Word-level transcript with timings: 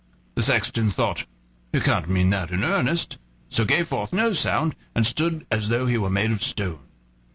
The 0.33 0.41
sexton 0.41 0.89
thought: 0.89 1.27
"He 1.71 1.79
can't 1.79 2.09
mean 2.09 2.31
that 2.31 2.49
in 2.49 2.63
earnest," 2.63 3.19
so 3.49 3.65
gave 3.65 3.89
forth 3.89 4.11
no 4.11 4.33
sound, 4.33 4.73
and 4.95 5.05
stood 5.05 5.45
as 5.51 5.67
though 5.69 5.85
he 5.85 5.99
were 5.99 6.09
made 6.09 6.31
of 6.31 6.41
stone. 6.41 6.79